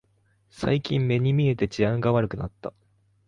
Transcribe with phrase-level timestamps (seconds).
[0.49, 2.73] 最近目に見えて治安が悪くなった